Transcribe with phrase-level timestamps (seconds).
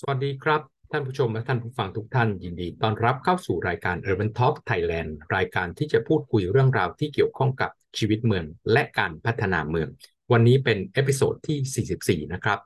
[0.00, 0.60] สวัสดีครับ
[0.92, 9.88] ท่านผู้ชมและท่านผู้ฟังทุกท่านยินดีต้อนรับเข้าสู่รายการ Urban Talk Thailand รายการที่จะพูดคุยเรื่องราวที่เกี่ยวข้องกับชีวิตเมือง และการพัฒนาเมือง
[10.32, 12.58] วันนี้เป็น episode ที่ 44 นะครับ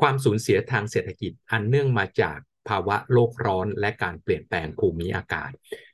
[0.00, 2.38] ความสูญเสียทางเศรษฐกิจอันเนื่องมาจาก
[2.68, 5.50] ภาวะโลกร้อนและการเปลี่ยนแปลงภูมิอากาศ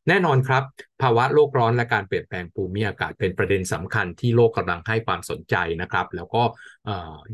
[0.09, 0.63] แน่นอนครับ
[1.03, 6.43] ภาวะโลกร้อนและการเปลี่ยนแปลงภูมิอากาศ เป็นประเด็นสำคัญที่โลกกำลังให้ความสนใจนะครับ แล้วก็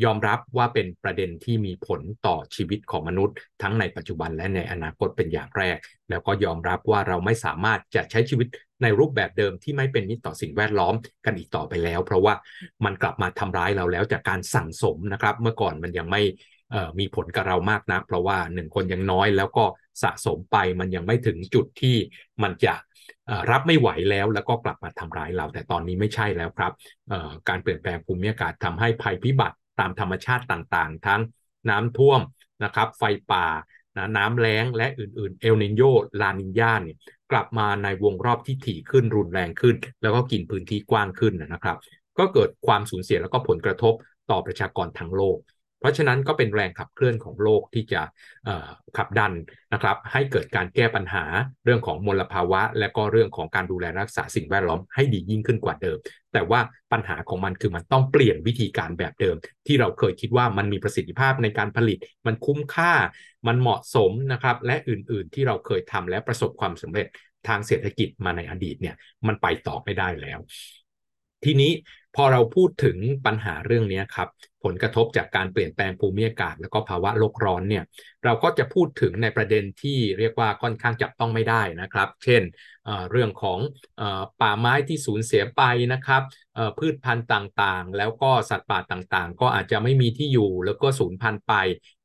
[0.04, 5.76] ยอมรับว่าเป็นประเด็นที่มีผลต่อชีวิตของมนุษย์ ทั้งในปัจจุบันและในอนาคตเป็นอย่างแรก
[6.10, 8.48] แล้วก็ยอมรับว่าเราไม่สามารถจะใช้ชีวิต
[8.82, 12.34] ในรูปแบบเดิมที่ไม่เป็นมิตรต่อสิ่งแวดล้อมกันอีกต่อไปแล้ว เพราะว่า
[12.84, 16.22] มันกลับมาทำร้ายเราแล้วจากการสั่งสมนะครับ เมื่อก่อนมันยังไม่
[16.98, 19.64] มีผลกับเรามากนัก เพราะว่าหนึ่งคนยังน้อยแล้วก็
[20.02, 21.96] สะสมไปมันยังไม่ถึงจุดที่
[22.42, 22.74] มันจะ
[23.50, 26.72] รับไม่ไหวแล้วแล้วก็กลับมาทำร้ายเรา แต่ตอนนี้ไม่ใช่แล้วครับ
[27.48, 31.20] การเปลี่ยนแปลงภูมิอากาศทำให้ภัยพิบัติตามธรรมชาติต่างๆ ทั้ง
[31.70, 32.20] น้ำท่วม
[32.64, 33.02] นะครับไฟ
[33.32, 33.46] ป่า
[33.96, 35.82] นะน้ำแล้งและอื่นๆ เอลนินโย
[36.20, 36.96] ลานินยาเนี่ย
[37.32, 41.76] กลับมาในวงรอบที่ถี่ขึ้นรุนแรงขึ้น แล้วก็กินพื้นที่กว้างขึ้นนะครับ
[42.18, 43.94] ก็เกิดความสูญเสียแล้วก็ผลกระทบ
[44.30, 45.38] ต่อประชากรทั้งโลก
[45.86, 48.00] ราะฉะนั้นก็เป็นแรงขับเคลื่อนของโลกที่จะ
[48.96, 49.32] ขับดัน
[49.72, 51.24] นะครับให้เกิดการแก้ปัญหา
[51.64, 55.98] เรื่องของมลภาวะ และก็เรื่องของการดูแลรักษาสิ่งแวดล้อมให้ดียิ่งขึ้นกว่าเดิม
[56.32, 56.60] แต่ว่า
[56.92, 62.92] ปัญหาของมันคือมันต้องเปลี่ยนวิธีการแบบเดิม ที่เราเคยคิดว่ามันมีประสิทธิภาพในการผลิต มันคุ้มค่า
[63.46, 67.06] มันเหมาะสมนะครับและอื่นๆ ที่เราเคยทำและประสบความสำเร็จ
[67.48, 68.96] ทางเศรษฐกิจมาในอดีตเนี่ย
[69.26, 70.38] มันไปต่อไม่ได้แล้ว
[71.44, 71.72] ทีนี้
[72.16, 72.96] พอเราพูดถึง
[73.26, 74.28] ปัญหาเรื่องนี้ครับ
[74.66, 77.84] ผลกระทบจากการเปลี่ยนแปลงภูมิอากาศ แล้วก็ภาวะโลกร้อนเนี่ย
[78.24, 82.42] เราก็จะพูดถึงในประเด็นที่เรียกว่าค่อนข้างจับต้องไม่ได้นะครับ เช่น
[83.10, 83.58] เรื่องของ
[84.40, 85.62] ป่าไม้ที่สูญเสียไป
[85.92, 86.22] นะครับ
[86.78, 91.54] พืชพันธุ์ต่างๆ แล้วก็สัตว์ป่าต่างๆ ก็อาจจะไม่มีที่อยู่แล้วก็สูญพันธุ์ไป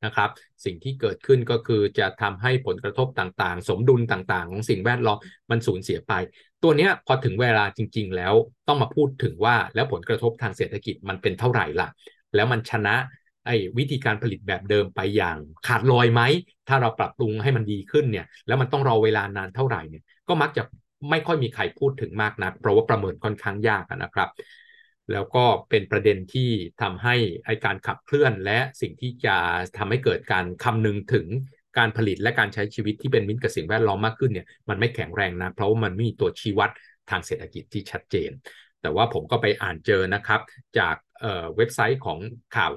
[0.05, 0.29] นะครับ
[0.65, 5.17] สิ่งที่เกิดขึ้นก็คือจะทำให้ผลกระทบต่างๆ สมดุลต่างๆ ของสิ่งแวดล้อม
[5.51, 6.13] มันสูญเสียไป
[6.63, 8.33] ตัวนี้พอถึงเวลาจริง ๆ แล้ว
[8.67, 11.88] ต้องมาพูดถึงว่าแล้วผลกระทบทางเศรษฐกิจมันเป็นเท่าไหร่ล่ะ
[12.36, 12.96] แล้วมันชนะ
[13.46, 15.38] ไอ้วิธีการผลิตแบบเดิมไปอย่าง
[15.68, 16.22] ขาดลอยไหม
[16.68, 20.64] ถ้าเราปรับปรุงให้มันดีขึ้นเนี่ย แล้วมันต้องรอเวลานานเท่าไหร่เนี่ย ก็มักจะ
[21.09, 24.30] ไม่ค่อยมีใครพูดถึงมากนะัก เพราะว่าประเมินค่อนข้างยากนะครับ
[25.12, 26.50] แล้วก็เป็นประเด็นที่
[26.81, 27.16] ทำให้
[27.46, 29.36] ไอการขับเคลื่อนและสิ่งที่จะ
[29.78, 31.28] ทำให้เกิดการคำนึงถึง
[31.78, 36.69] การผลิตและการใช้ชีวิตที่เป็นมิตรกับสิ่งแวดล้อมมากขึ้นเนี่ย มันไม่แข็งแรงนะ เพราะว่ามันมีตัวชี้วัด
[37.09, 38.31] ทางเศรษฐกิจที่ชัดเจน
[38.81, 40.42] แต่ว่าผมก็ไปอ่านเจอนะครับ
[40.80, 40.96] จาก
[41.57, 42.17] เว็บไซต์ของ
[42.55, 42.71] ข่าว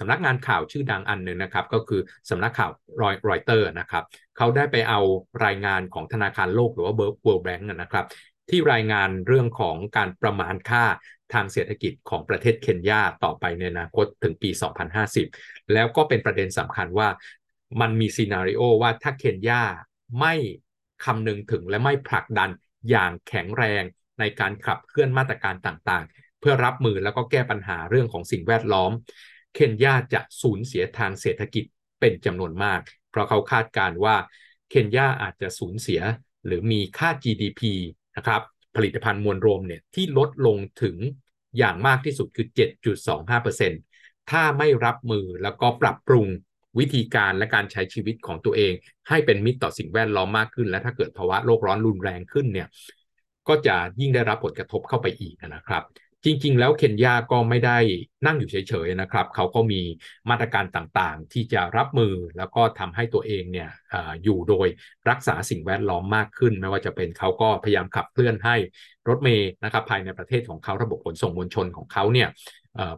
[0.00, 2.00] สำนักงานข่าวชื่อดังอันหนึ่งนะครับ ก็คือ
[2.30, 2.70] สำนักข่าว
[3.02, 4.04] รอยเตอร์รอยเตอร์นะครับ
[4.36, 5.00] เขาได้ไปเอา
[5.44, 6.94] รายงานของธนาคารโลกหรือว่า
[7.26, 8.06] World Bank นะครับ
[8.50, 10.84] ที่รายงานเรื่องของการประมาณค่า
[11.32, 14.50] ทางเศรษฐกิจของประเทศเคนยาต่อไปในอนาคตถึงปี
[15.10, 17.08] 2050 แล้วก็เป็นประเด็นสำคัญว่า
[17.80, 19.62] มันมี scenario ว่าถ้าเคนยา
[20.20, 20.34] ไม่
[21.04, 22.50] คำนึงถึงและไม่ผลักดัน
[22.90, 23.82] อย่างแข็งแรง
[24.18, 26.04] ในการขับเคลื่อนมาตรการต่าง
[26.44, 28.92] พื่อรับมือแล้วก็แก้ปัญหาเรื่องของสิ่งแวดล้อม
[29.54, 31.64] เคนยาจะสูญเสียทางเศรษฐกิจ
[32.00, 34.16] เป็นจำนวนมาก เพราะเขาคาดการว่า
[34.70, 36.00] เคนยาอาจจะสูญเสีย
[36.46, 37.60] หรือมีค่า GDP
[38.16, 38.42] นะครับ
[38.76, 40.96] ผลิตภัณฑ์มวลรวมเนี่ยที่ลดลงถึง
[41.58, 43.80] อย่างมากที่สุดคือ 7.25%
[44.30, 46.26] ถ้าไม่รับมือแล้วก็ปรับปรุง
[46.78, 48.72] วิธีการและการใช้ชีวิตของตัวเอง
[49.08, 52.68] ให้เป็นมิตรต่อสิ่งแวดล้อมมากขึ้น และถ้าเกิดภาวะโลกร้อนรุนแรงขึ้นเนี่ย
[53.48, 55.82] ก็จะยิ่งได้รับผลกระทบเข้าไปอีกนะครับ
[56.24, 57.78] จริง ๆ แล้วเคนยาก็ไม่ได้
[58.26, 59.80] นั่งอยู่เฉยๆนะครับ เขาก็มี
[60.30, 64.68] มาตรการต่างๆ ที่จะรับมือแล้วก็ทำให้ตัวเองเนี่ยออยู่โดย
[65.10, 68.56] รักษาสิ่งแวดล้อมมากขึ้น ไม่ว่าจะเป็นเขาก็พยายามขับเคลื่อนให้
[69.08, 72.28] รถเมย์นะครับภายในประเทศของเขาระบบขนส่งมวลชนของเขาเนี่ย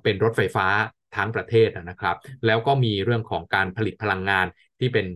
[0.02, 0.66] เป็นรถไฟฟ้า
[1.16, 2.16] ทั้งประเทศนะครับ
[2.46, 4.46] แล้วก็มีเรื่องของการผลิตพลังงาน
[4.80, 5.06] ที่เป็น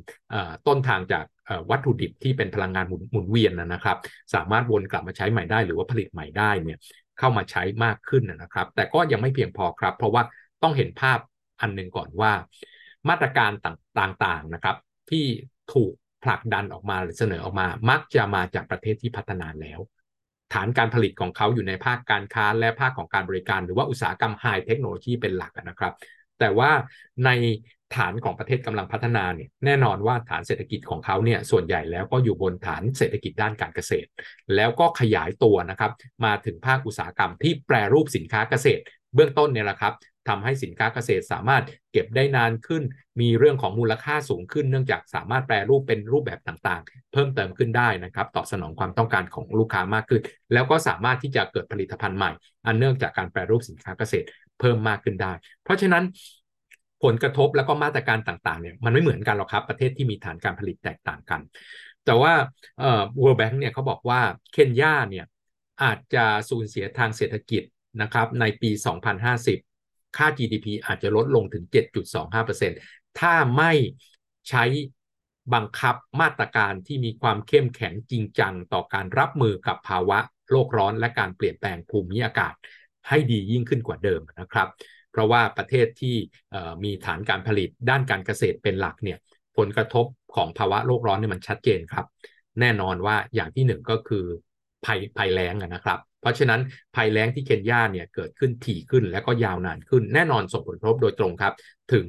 [0.67, 1.25] ต้นทางจาก
[1.71, 3.97] วัตถุดิบที่เป็นพลังงานหมุนเวียนนะครับ
[4.35, 6.79] สามารถวนกลับมาใช้ใหม่ได้ หรือว่าผลิตใหม่ได้เนี่ย
[7.21, 10.23] เข้ามาใช้มากขึ้นนะครับ แต่ก็ยังไม่เพียงพอครับ เพราะว่า
[10.63, 11.19] ต้องเห็นภาพ
[11.61, 12.33] อันหนึ่งก่อนว่า
[13.09, 14.77] มาตรการต่างๆนะครับ
[15.11, 15.25] ที่
[15.75, 15.93] ถูก
[16.25, 19.81] ผลักดันออกมาหรือเสนอออกมา มักจะมาจากประเทศที่พัฒนาแล้ว
[20.53, 25.93] ฐานการผลิตของเขาอยู่ในภาคการค้าและภาคของการบริการ หรือว่าอุตสาหกรรมไฮเทคโนโลยีเป็นหลักนะครับ
[26.41, 26.71] แต่ว่า
[27.27, 27.31] ใน
[27.97, 34.09] ฐานของประเทศกำลังพัฒนาเนี่ยแน่นอนว่าฐานเศรษฐกิจของเขาเนี่ยส่วนใหญ่แล้วก็อยู่บนฐานเศรษฐกิจด้านการเกษตร
[34.57, 35.93] แล้วก็ขยายตัวนะครับ
[36.25, 38.83] มาถึงภาคอุตสาหกรรมที่แปรรูปสินค้าเกษตร
[39.15, 39.95] เบื้องต้นเนี่ยแหละครับ
[40.29, 42.83] ทำให้สินค้าเกษตรสามารถเก็บได้นานขึ้น
[43.21, 50.23] มีเรื่องของมูลค่าสูงขึ้น เนื่องจากสามารถแปรรูปเป็นรูปแบบต่างๆ เพิ่มเติมขึ้นได้นะครับ ตอบสนองความต้องการของลูกค้ามากขึ้น
[50.53, 52.31] แล้วก็สามารถที่จะเกิดผลิตภัณฑ์ใหม่
[52.67, 54.27] อันเนื่องจากการแปรรูปสินค้าเกษตร
[54.61, 56.05] เพิ่มมากขึ้นได้ เพราะฉะนั้น
[57.03, 61.41] ผลกระทบแล้วก็มาตรการต่างๆเนี่ยมันไม่เหมือนกันหรอกครับ ประเทศที่มีฐานการผลิตแตกต่างกัน
[62.05, 62.33] แต่ว่า
[62.79, 64.21] เอ่อ World Bank เนี่ยเขาบอกว่า
[64.53, 65.27] เคนยาเนี่ย
[65.83, 67.63] อาจจะสูญเสียทางเศรษฐกิจ
[68.03, 68.71] นะครับในปี
[69.27, 69.59] 2050
[70.17, 72.79] ค่า GDP อาจจะลดลงถึง 7.25%
[73.21, 73.73] ถ้าไม่
[74.49, 74.65] ใช้
[75.55, 80.19] บังคับมาตรการที่มีความเข้มแข็งจริงจังต่อการรับมือกับภาวะ
[80.51, 82.55] โลกร้อนและการเปลี่ยนแปลงภูมิอากาศ
[83.09, 84.69] ให้ดียิ่งขึ้นกว่าเดิมนะครับ
[85.13, 86.17] เพราะว่าประเทศที่
[86.85, 89.19] มีฐานการผลิตด้านการเกษตรเป็นหลักเนี่ย
[89.57, 92.07] ผลกระทบของภาวะโลกร้อนเนี่ยมันชัดเจนครับ
[92.61, 94.25] แน่นอนว่าอย่างที่หนึ่งก็คือ
[94.85, 96.61] ภัยภัยแล้งนะครับ เพราะฉะนั้น
[96.97, 101.55] ภัยแล้งที่เคนยาเนี่ยเกิดขึ้นถี่ขึ้นและก็ยาวนานขึ้น แน่นอนส่งผลกระทบโดยตรงครับ
[101.93, 102.07] ถึง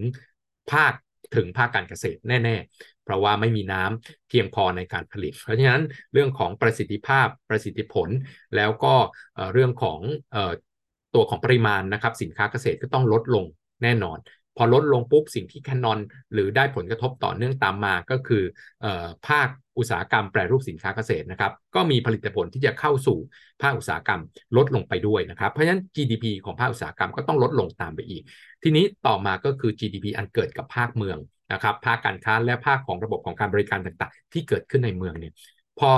[0.71, 0.93] ภาค
[1.35, 5.83] ถึงภาคการเกษตรแน่ๆ เพราะว่าไม่มีน้ำเพียงพอในการผลิต เพราะฉะนั้น
[6.13, 8.09] เรื่องของประสิทธิภาพประสิทธิผล
[8.55, 8.95] แล้วก็
[9.53, 9.99] เรื่องของ
[11.15, 13.45] ตัวของปริมาณนะครับสินค้าเกษตรก็ต้องลดลง
[13.83, 14.17] แน่นอน
[14.57, 15.99] พอลดลงปุ๊บสิ่งที่แคนนอน
[16.33, 18.43] หรือได้ผลกระทบต่อเนื่องตามมาก็คือ
[19.27, 19.47] ภาค
[19.77, 23.17] อุตสาหกรรมแปรรูปสินค้าเกษตรนะครับก็มีผลิตผลที่จะเข้าสู่
[23.61, 24.21] ภาคอุตสาหกรรม
[24.57, 28.23] ลดลงไปด้วยนะครับเพราะฉะนั้น GDP ของภาคอุตสาหกรรมก็ต้องลดลงตามไปอีก
[28.63, 31.17] ทีนี้ต่อมาก็คือ GDP อันเกิดกับภาคเมือง
[31.53, 35.33] นะครับภาคการค้าและภาคของระบบของการบริการต่างๆ ที่เกิดขึ้นในเมืองเนี่ย
[35.79, 35.89] พอ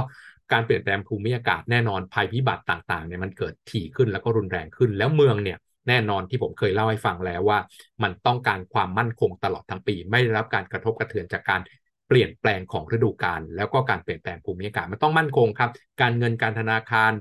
[0.51, 5.57] การเปลี่ยนแปลงภูมิอากาศแน่นอนภัยพิบัติต่างๆเนี่ยมันเกิดถี่ขึ้นแล้วก็รุนแรงขึ้น แล้วเมืองเนี่ย
[5.87, 7.59] แน่นอนที่ผมเคยเล่าให้ฟังแล้วว่า
[8.03, 11.61] มันต้องการความมั่นคงตลอดทั้งปี ไม่ได้รับการกระทบกระเทือนจากการ
[12.07, 15.69] เปลี่ยนแปลงของฤดูกาลแล้วก็การเปลี่ยนแปลงภูมิอากาศมันต้องมั่นคงครับ
[16.01, 17.11] การเงินการธนาคาร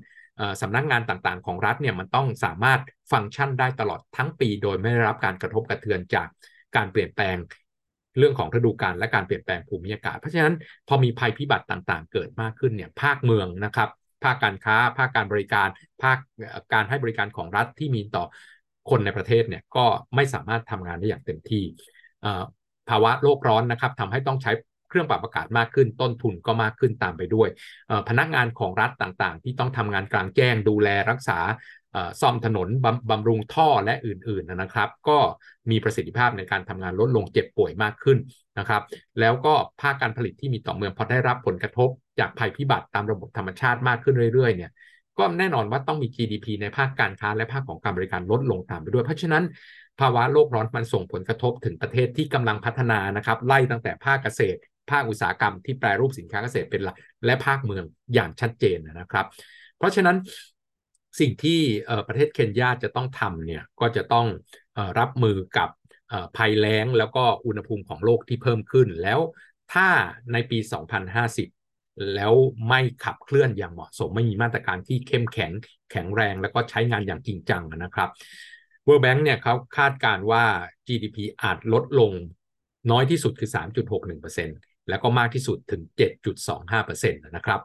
[0.60, 2.80] สำนักงานต่างๆ ของรัฐเนี่ยมันต้องสามารถ
[3.12, 6.28] ฟังก์ชันได้ตลอดทั้งปี โดยไม่ได้รับการกระทบกระเทือนจาก
[6.76, 7.36] การเปลี่ยนแปลง
[8.18, 10.54] เรื่องของฤดูกาลและการเปลี่ยนแปลงภูมิอากาศ เพราะฉะนั้น
[10.88, 13.88] พอมีภัยพิบัติต่างๆ เกิดมากขึ้นเนี่ยภาคเมืองนะครับ
[14.24, 15.68] ภาคการค้า ภาคการบริการ
[16.02, 16.18] ภาค
[16.72, 18.24] การให้บริการของรัฐที่มีต่อ
[18.90, 21.64] คนในประเทศเนี่ยก็ไม่สามารถทำงานได้อย่างเต็มที่
[22.88, 24.52] ภาวะโลกร้อนนะครับทำให้ต้องใช้
[24.88, 27.48] เครื่องปรับอากาศมากขึ้นต้นทุนก็มากขึ้นตามไปด้วย
[28.08, 31.38] พนักงานของรัฐต่างๆ ที่ต้องทำงานกลางแจ้งดูแลรักษา
[32.20, 35.18] ซ่อมถนนบำบำรุงท่อและอื่นๆนะครับ ก็
[35.70, 38.18] มีประสิทธิภาพในการทำงานลดลงเจ็บป่วยมากขึ้น
[38.58, 38.82] นะครับ
[39.20, 44.70] แล้วก็ภาคการผลิตที่มีต่อเมืองพอได้รับผลกระทบ จากภัยพิบัติตามระบบธรรมชาติมากขึ้นเรื่อยๆเนี่ย
[45.18, 49.44] ก็แน่นอนว่าต้องมี GDP ในภาคการค้าและภาคของการบริการลดลงตามไปด้วย เพราะฉะนั้น
[50.00, 54.58] ภาวะโลกร้อนมันส่งผลกระทบถึงประเทศที่กำลังพัฒนานะครับ ไล่ตั้งแต่ภาคเกษตร
[54.90, 57.84] ภาคอุตสาหกรรมที่แปรรูปสินค้าเกษตรเป็นหลัก และภาคเมือง
[58.14, 59.26] อย่างชัดเจนนะครับ
[59.78, 60.16] เพราะฉะนั้น
[61.20, 61.60] สิ่งที่
[62.08, 64.26] ประเทศเคนยาจะต้องทำเนี่ยก็จะต้อง
[64.98, 65.70] รับมือกับ
[66.36, 69.20] ภัยแล้งแล้วก็อุณหภูมิของโลกที่เพิ่มขึ้น แล้ว
[69.72, 69.88] ถ้า
[70.32, 70.58] ในปี
[71.34, 72.32] 2050 แล้ว
[72.68, 75.52] ไม่ขับเคลื่อนอย่างเหมาะสม ไม่มีมาตรการที่เข้มแข็ง
[75.90, 78.10] แข็งแรง แล้วก็ใช้งานอย่างจริงจังนะครับ
[78.86, 80.44] World Bank เนี่ยเขาคาดการว่า
[80.86, 82.12] GDP อาจลดลง
[82.90, 83.50] น้อยที่สุดคือ
[84.18, 84.58] 3.61%
[84.88, 87.60] แล้วก็มากที่สุดถึง 7.25%นะครับ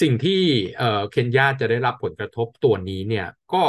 [0.00, 0.42] สิ่งที่
[1.10, 3.64] เคนยาจะได้รับผลกระทบตัวนี้เนี่ยก็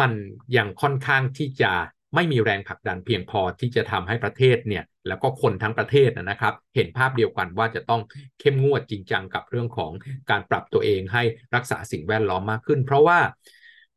[0.00, 0.12] มัน
[0.56, 1.72] ยังค่อนข้างที่จะ
[2.14, 8.02] ไม่มีแรงผลักดันเพียงพอที่จะทำให้ประเทศเนี่ยแล้วก็คนทั้งประเทศนะครับ เห็นภาพเดียวกันว่าจะต้อง
[8.40, 9.92] เข้มงวดจริงจังกับเรื่องของ
[10.30, 11.22] การปรับตัวเองให้
[11.54, 13.18] รักษาสิ่งแวดล้อมมากขึ้น เพราะว่า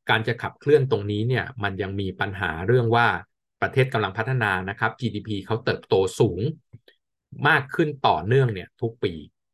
[0.09, 3.07] การจะขับเคลื่อนตรงนี้เนี่ยมันยังมีปัญหาเรื่องว่า
[3.61, 6.41] ประเทศกำลังพัฒนานะครับ GDP เขาเติบโตสูง
[7.47, 9.13] มากขึ้นต่อเนื่องเนี่ยทุกปี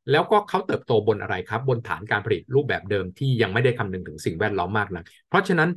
[0.09, 5.69] แล้วก็เขาเติบโตบนอะไรครับ บนฐานการผลิตรูปแบบเดิมที่ยังไม่ได้คำนึงถึงสิ่งแวดล้อมมากนะเพราะฉะนั้น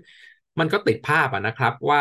[0.59, 1.99] มันก็ติดภาพนะครับว่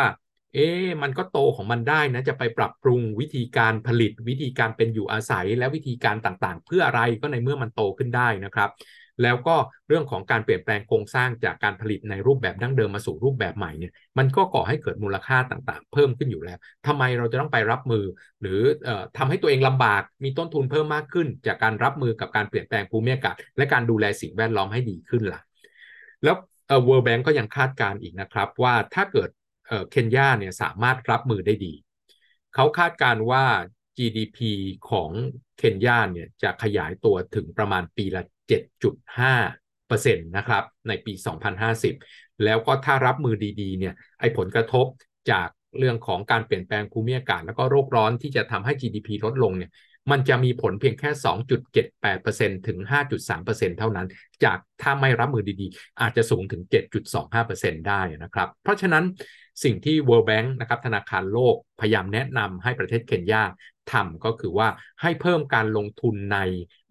[0.54, 0.68] เอ๊
[1.02, 8.70] มันก็โตของมันได้นะจะไปปรับปรุงวิธีการผลิตวิธีการเป็นอยู่อาศัย และวิธีการต่างๆ เพื่ออะไรก็ในเมื่อมันโตขึ้นได้นะครับ
[9.22, 9.56] แล้วก็
[9.88, 18.04] เรื่องของการเปลี่ยนแปลงโครงสร้างจากการผลิตในรูปแบบดั้งเดิมมาสู่รูปแบบใหม่เนี่ยมันก็ก่อให้เกิดมูลค่าต่างๆ เพิ่มขึ้นอยู่แล้วทำไมเราจะต้องไปรับมือ
[18.40, 25.40] หรืออทำให้ตัวเองลำบากมีต้นทุนเพิ่มมากขึ้น จากการรับมือกับการเปลี่ยนแปลงภูมิอากาศและการดูแลสิ่งแวดล้อมให้ดีขึ้นล่ะ
[26.24, 26.36] แล้ว
[26.86, 29.30] World Bank ก็ยังคาดการณ์อีกนะครับ ว่าถ้าเกิด
[29.90, 31.74] เคนยาเนี่ยสามารถรับมือได้ดี
[32.54, 33.44] เขาคาดการณ์ว่า
[33.96, 34.38] GDP
[34.90, 35.10] ของ
[35.58, 41.12] เคนยาเนี่ยจะขยายตัวถึงประมาณปีละ 7.5%นะครับในปี
[41.78, 44.86] 2050 แล้วก็ถ้ารับมือดีๆเนี่ยไอ้ผลกระทบ
[45.30, 49.70] จากเรื่องของการเปลี่ยนแปลงภูมิอากาศ แล้วก็โรคร้อนที่จะทำให้ GDP ลดลงเนี่ย
[50.10, 51.10] มันจะมีผลเพียงแค่
[51.98, 52.78] 2.78%ถึง
[53.28, 54.06] 5.3%เท่านั้น
[54.44, 56.62] จากถ้าไม่รับมือดีๆ อาจจะสูงถึง
[57.24, 59.04] 7.25%ได้นะครับ เพราะฉะนั้น
[59.64, 63.44] สิ่งที่ World Bank นะครับธนาคารโลกพยายามแนะนำให้ประเทศเคนยา
[63.92, 64.68] ทำก็คือว่า
[65.02, 66.38] ให้เพิ่มการลงทุนใน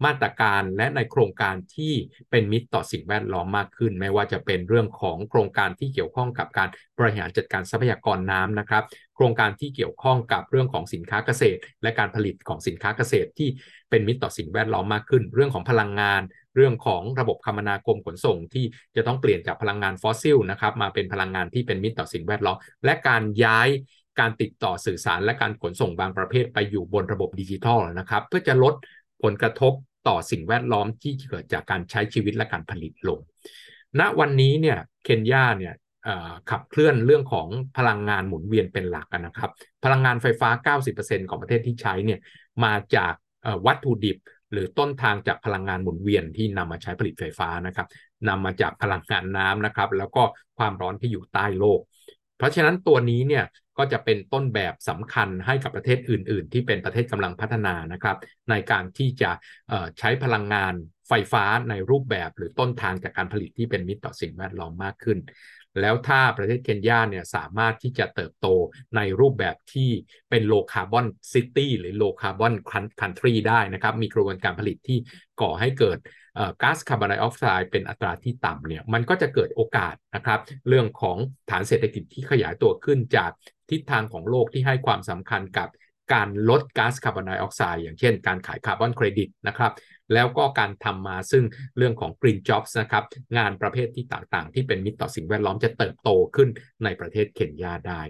[0.04, 1.92] มาตรการและในโครงการที่
[2.30, 6.68] เป็นมิตรต่อสิ่งแวดล้อมมากขึ้น ไม่ว่าจะเป็นเรื่องของโครงการที่เกี่ยวข้องกับการ
[6.98, 8.84] บริหารจัดการทรัพยากรน้ำนะครับ
[9.16, 13.48] โครงการที่เกี่ยวข้องกับเรื่องของสินค้าเกษตร และการผลิตของสินค้าเกษตรที่
[13.90, 16.22] เป็นมิตรต่อสิ่งแวดล้อมมากขึ้น เรื่องของพลังงาน
[16.56, 18.64] เรื่องของระบบคมนาคมขนส่งที่
[18.96, 23.68] จะต้องเปลี่ยนจากพลังงานฟอสซิลนะครับมาเป็นพลังงานที่เป็นมิตรต่อสิ่งแวดล้อมและการย้าย
[24.20, 28.74] การติดต่อสื่อสารและการขนส่งบางประเภทไปอยู่บนระบบดิจิทัลนะครับ เพื่อจะลด
[29.22, 29.72] ผลกระทบ
[30.08, 33.18] ต่อสิ่งแวดล้อมที่เกิดจากการใช้ชีวิตและการผลิตลง
[34.00, 35.74] ณ วันนี้เนี่ยเคนยาเนี่ย
[36.50, 39.50] ขับเคลื่อนเรื่องของพลังงานหมุนเวียนเป็นหลักนะครับ
[39.84, 42.20] พลังงานไฟฟ้า 90%ของประเทศที่ใช้เนี่ย
[42.64, 43.12] มาจาก
[43.66, 44.18] วัตถุดิบ
[44.52, 47.86] หรือต้นทางจากพลังงานหมุนเวียนที่นำมาใช้ผลิตไฟฟ้านะครับ
[48.28, 50.22] นำมาจากพลังงานน้ำนะครับ แล้วก็
[50.58, 51.80] ความร้อนที่อยู่ใต้โลก
[52.36, 53.44] เพราะฉะนั้นตัวนี้เนี่ย
[53.78, 58.16] ก็จะเป็นต้นแบบสำคัญให้กับประเทศอื่น ๆ ที่เป็นประเทศกำลังพัฒนานะครับ
[58.50, 59.30] ในการที่จะ
[59.98, 60.74] ใช้พลังงาน
[61.08, 65.18] ไฟฟ้าในรูปแบบหรือต้นทางจากการผลิตที่เป็นมิตรต่อสิ่งแวดล้อมมากขึ้น
[65.80, 68.46] แล้วถ้าประเทศเคนยาเนี่ยสามารถที่จะเติบโต
[68.96, 69.90] ในรูปแบบที่
[70.30, 72.52] เป็น low carbon city หรือ low carbon
[73.00, 74.98] country ได้นะครับ มีกระบวนการผลิตที่
[75.40, 75.98] ก่อให้เกิด
[76.62, 81.16] ก๊าซคาร์บอนไดออกไซด์เป็นอัตราที่ต่ำเนี่ยมันก็จะเกิดโอกาสนะครับ เรื่องของ
[81.50, 83.30] ฐานเศรษฐกิจที่ขยายตัวขึ้นจาก
[83.70, 85.68] ทิศทางของโลกที่ให้ความสำคัญกับ
[86.12, 89.72] การลดก๊าซคาร์บอนไดออกไซด์อย่างเช่นการขายคาร์บอนเครดิตนะครับ
[90.14, 91.44] แล้วก็การนำมาซึ่ง
[91.76, 93.04] เรื่องของ Green Jobs นะครับ
[93.38, 96.48] งานประเภทที่ต่างๆ ที่เป็นมิตรต่อสิ่งแวดล้อมจะเติบโตขึ้น
[96.84, 98.00] ในประเทศเคนยาได้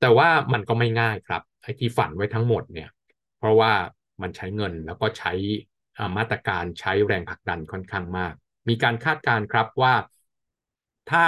[0.00, 2.88] แต่ว่ามันก็ไม่ง่ายครับไอ้ที่ฝันไว้ทั้งหมดเนี่ย
[3.38, 3.72] เพราะว่า
[4.22, 5.32] มันใช้เงินแล้วก็ใช้
[6.16, 8.34] มาตรการใช้แรงผลักดันค่อนข้างมาก
[8.68, 9.94] มีการคาดการณ์ครับว่า
[11.10, 11.26] ถ้า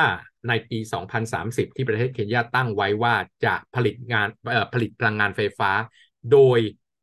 [0.48, 0.78] ในปี
[1.26, 3.14] 2030 ที่ประเทศเคนยาตั้งไว้ว่า
[3.44, 4.28] จะผลิตงาน
[4.74, 5.70] ผลิตพลังงานไฟฟ้า
[6.32, 6.58] โดย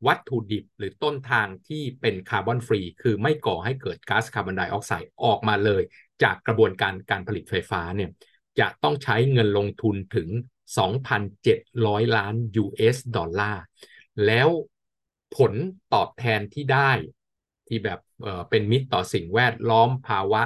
[0.06, 5.82] วัตถุดิบหรือต้นทางที่เป็น carbon free คือไม่ก่อให้เกิดก๊าซคาร์บอนไดออกไซด์ออกมาเลย
[6.22, 8.10] จากกระบวนการการผลิตไฟฟ้าเนี่ย
[8.60, 10.28] จะต้องใช้เงินลงทุนถึง
[10.78, 13.62] 2,700 ล้าน US ดอลลาร์
[14.26, 14.48] แล้ว
[15.36, 15.52] ผล
[15.94, 16.90] ตอบแทนที่ได้
[17.68, 20.42] ที่แบบเป็นมิตรต่อสิ่งแวดล้อมภาวะ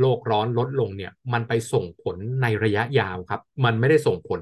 [0.00, 4.38] โลกร้อนลดลงเนี่ยมันไปส่งผลในระยะยาวครับ มันไม่ได้ส่งผล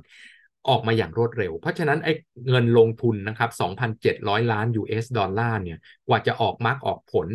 [0.68, 2.12] ออกมาอย่างรวดเร็ว เพราะฉะนั้นไอ้
[2.48, 5.78] เงินลงทุนนะครับ 2,700 ล้าน US ดอลลาร์เนี่ย
[6.08, 7.28] กว่าจะออกมรรคออกผล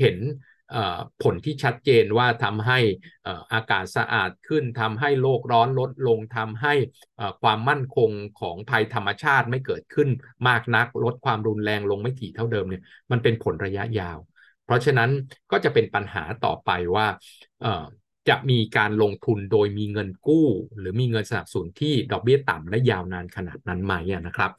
[0.00, 0.18] เห็น
[1.22, 2.78] ผลที่ชัดเจนว่าทำให้
[3.52, 6.74] อากาศสะอาดขึ้นทำให้โลกร้อนลดลงทำให้
[7.42, 8.10] ความมั่นคง
[8.40, 10.08] ของภัยธรรมชาติไม่เกิดขึ้น
[10.48, 14.18] มากนัก ลดความรุนแรงลงไม่ถี่เท่าเดิมเนี่ย มันเป็นผลระยะยาว
[14.64, 15.10] เพราะฉะนั้น
[15.50, 17.06] ก็จะเป็นปัญหาต่อไปว่า
[18.28, 23.94] จะมีการลงทุนโดยมีเงินกู้ หรือมีเงินสนับสนุนที่ดอกเบี้ยต่ำและยาวนานขนาดนั้นไหม
[24.26, 24.50] นะครับ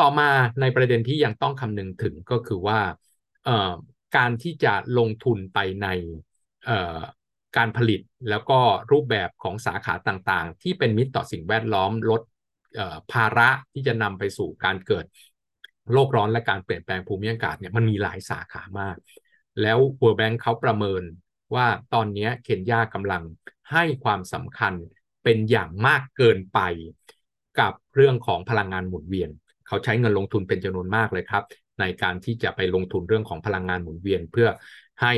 [0.00, 0.30] ต่อมา
[0.60, 2.80] ในประเด็นที่ยังต้องคำนึงถึงก็คือว่า
[4.16, 5.88] การที่จะลงทุนไปใน
[7.56, 8.58] การผลิตแล้วก็
[8.92, 12.22] รูปแบบของสาขาต่างๆ ที่เป็นมิตรต่อสิ่งแวดล้อมลด
[13.12, 15.04] ภาระที่จะนำไปสู่การเกิด
[15.92, 18.96] โลกร้อนและการเปลี่ยนแปลงภูมิอากาศเนี่ยมันมีหลายสาขามาก
[19.62, 21.02] แล้ว World Bank เขาประเมิน
[21.54, 23.22] ว่าตอนนี้เคนยากำลัง
[23.72, 24.74] ให้ความสำคัญ
[25.24, 26.58] เป็นอย่างมากเกินไป
[27.60, 29.30] กับเรื่องของพลังงานหมุนเวียน
[29.66, 31.44] เขาใช้เงินลงทุนเป็นจำนวนมากเลยครับ
[31.80, 34.48] ในการที่จะไปลงทุนเรื่องของพลังงานหมุนเวียน เพื่อ
[35.02, 35.12] ให้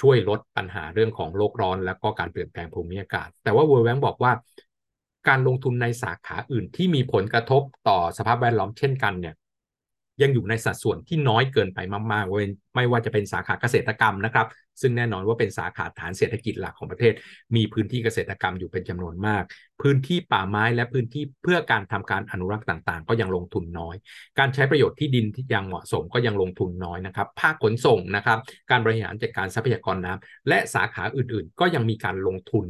[0.00, 4.32] ช่วยลดปัญหาเรื่องของโลกร้อน และก็การเปลี่ยนแปลงภูมิอากาศ แต่ว่า World Bank บอกว่า
[5.28, 9.34] การลงทุนในสาขาอื่นที่มีผลกระทบต่อสภาพแวดล้อมเช่นกันเนี่ย
[10.22, 11.78] ยังอยู่ในสัดส่วนที่น้อยเกินไป
[12.12, 12.44] มากๆเว้ย
[12.74, 14.46] ไม่ว่าจะเป็นสาขาเกษตรกรรมนะครับ
[14.80, 17.12] ซึ่งแน่นอนว่าเป็นสาขาฐานเศรษฐกิจหลักของประเทศ
[17.56, 19.42] มีพื้นที่เกษตรกรรมอยู่เป็นจำนวนมาก
[19.82, 23.96] พื้นที่ป่าไม้และพื้นที่เพื่อการทำการอนุรักษ์ต่างๆ ก็ยังลงทุนน้อย
[24.38, 28.38] การใช้ประโยชน์ที่ดินที่ยังเหมาะสมก็ยังลงทุนน้อยนะครับ ภาคขนส่งนะครับ
[28.70, 32.66] การบริหารจัดการทรัพยากรน้ำและสาขาอื่นๆ ก็ยังมีการลงทุน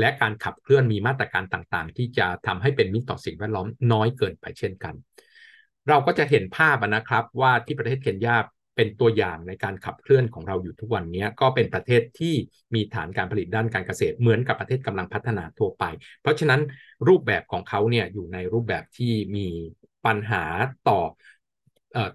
[0.00, 4.94] และการขับเคลื่อนมีมาตรการต่างๆ ที่จะทำให้เป็นมิตรต่อสิ่งแวดล้อมน้อยเกินไปเช่นกัน
[5.88, 8.36] เราก็จะเห็นภาพนะครับว่าที่ประเทศเคนยา
[8.76, 12.34] เป็นตัวอย่างในการขับเคลื่อนของเราอยู่ทุกวันนี้ก็เป็นประเทศที่
[12.74, 15.84] มีฐานการผลิตด้านการเกษตรเหมือนกับประเทศกำลังพัฒนาทั่วไป
[16.20, 16.60] เพราะฉะนั้น
[17.08, 19.46] รูปแบบของเขาเนี่ยอยู่ในรูปแบบที่มี
[20.06, 20.44] ปัญหา
[20.88, 21.00] ต่อ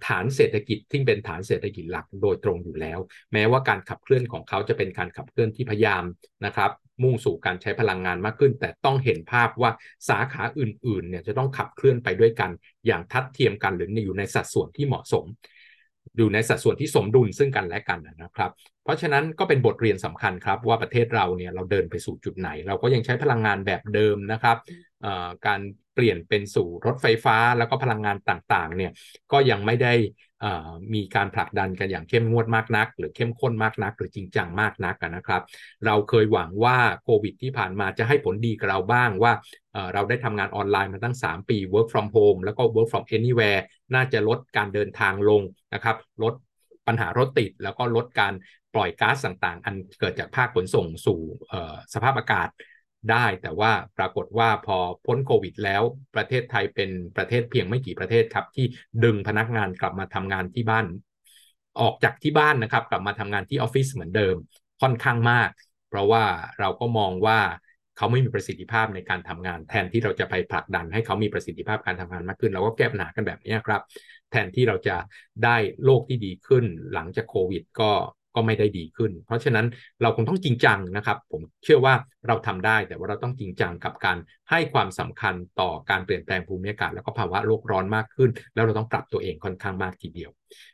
[0.08, 3.00] ฐานเศรษฐกิจที่เป็นฐานเศรษฐกิจหลักโดยตรงอยู่แล้ว
[3.34, 6.04] แม้ว่าการขับเคลื่อนของเขาจะเป็นการขับเคลื่อนที่พยายาม
[6.46, 6.72] นะครับ
[7.04, 9.72] มุ่งสู่การใช้พลังงานมากขึ้น แต่ต้องเห็นภาพว่า
[10.10, 12.52] สาขาอื่นๆเนี่ยจะต้องขับเคลื่อนไปด้วยกัน
[12.88, 15.26] อย่างทัดเทียมกันหรืออยู่ในสัดส่วนที่เหมาะสม
[16.18, 18.52] อยู่ในสัดส่วนที่สมดุลซึ่งกันและกันนะครับ
[18.84, 24.58] เพราะฉะนั้นก็เป็นบทเรียนสำคัญครับว่าประเทศเราเนี่ยเราเดินไปสู่จุดไหน เราก็ยังใช้พลังงานแบบเดิมนะครับ
[25.48, 25.62] การ
[25.94, 28.92] เปลี่ยนเป็นสู่รถไฟฟ้าแล้วก็พลังงานต่างๆเนี่ย
[29.32, 29.94] ก็ยังไม่ได้
[30.94, 35.42] มีการผลักดันกันอย่างเข้มงวดมากนัก หรือเข้มข้นมากนัก หรือจริงจังมากนักนะครับ
[35.86, 39.32] เราเคยหวังว่าโควิดที่ผ่านมาจะให้ผลดีกับเราบ้างว่า
[39.94, 43.62] เราได้ทำงานออนไลน์มาตั้ง 3 ปี work from home แล้วก็ work from anywhere
[43.94, 45.42] น่าจะลดการเดินทางลง
[45.74, 46.34] นะครับ ลด
[46.88, 48.34] ปัญหารถติด แล้วก็ลดการ
[48.76, 51.20] ปล่อยก๊าซต่างๆ อันเกิดจากภาคขนส่งสู่
[51.94, 52.50] สภาพอากาศ
[53.12, 55.82] ได้ แต่ว่าปรากฏว่าพอพ้นโควิด แล้ว
[56.16, 58.66] ประเทศไทยเป็นประเทศเพียงไม่กี่ประเทศครับ ที่
[59.04, 60.86] ดึงพนักงานกลับมาทำงานที่บ้าน
[61.82, 64.36] ออกจากที่บ้านนะครับ กลับมาทำงานที่ออฟฟิศเหมือนเดิม
[64.82, 65.50] ค่อนข้างมาก
[65.90, 66.24] เพราะว่า
[66.60, 67.40] เราก็มองว่า
[67.98, 73.82] เขาไม่มีประสิทธิภาพในการทำงาน แทนที่เราจะไปผลักดันให้เขามีประสิทธิภาพการทำงานมากขึ้น เราก็แก้ปัญหากันแบบนี้ครับ
[74.32, 74.98] แทนที่เราจะ
[75.44, 77.92] ได้โลกที่ดีขึ้น หลังจากโควิด ก็
[78.36, 79.66] ก็ไม่ได้ดีขึ้น เพราะฉะนั้น
[80.02, 81.94] เราคงต้องจริงจังนะครับ ผมเชื่อว่า
[82.28, 84.18] เราทำได้แต่ว่าเราต้องจริงจังกับการ
[84.50, 90.32] ให้ความสำคัญต่อการเปลี่ยนแปลงภูมิอากาศแล้วก็ภาวะโลกร้อนมากขึ้น แล้วเราต้องปรับตัวเองค่อนข้างมากทีเดียว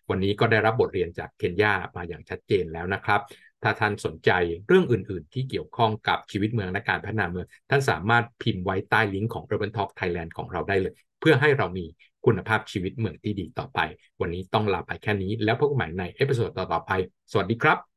[0.10, 3.22] วันนี้ก็ได้รับบทเรียนจากเคนยามาอย่างชัดเจนแล้วนะครับ
[3.63, 4.32] ถ้าท่านสนใจ
[4.67, 11.86] เรื่องอื่น ๆ ที่เกี่ยวข้องกับชีวิตเมืองและการพัฒนาเมือง ท่านสามารถพิมพ์ไว้ใต้ลิงก์ของ Urban Talk Thailand ของเราได้เลย เพื่อให้เรามี
[12.25, 13.79] คุณภาพชีวิตเมืองที่ดีต่อไป
[14.22, 16.91] วันนี้ต้องลาไปแค่นี้แล้วพบกันใหม่ใน episode ต่อๆไป
[17.32, 17.93] สวัสดีครับ